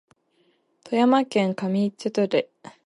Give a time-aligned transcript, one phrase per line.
[0.83, 2.49] 富山県上市町